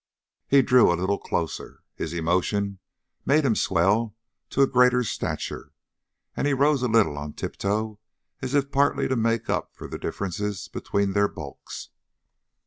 He 0.47 0.63
drew 0.63 0.91
a 0.91 0.97
little 0.97 1.19
closer. 1.19 1.83
His 1.93 2.11
emotion 2.11 2.79
made 3.23 3.45
him 3.45 3.53
swell 3.53 4.15
to 4.49 4.63
a 4.63 4.67
greater 4.67 5.03
stature, 5.03 5.73
and 6.35 6.47
he 6.47 6.55
rose 6.55 6.81
a 6.81 6.87
little 6.87 7.19
on 7.19 7.33
tiptoe 7.33 7.99
as 8.41 8.55
if 8.55 8.71
partly 8.71 9.07
to 9.07 9.15
make 9.15 9.47
up 9.47 9.75
for 9.75 9.87
the 9.87 9.99
differences 9.99 10.67
between 10.67 11.13
their 11.13 11.27
bulks. 11.27 11.89